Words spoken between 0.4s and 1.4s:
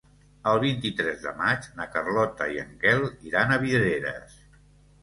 El vint-i-tres de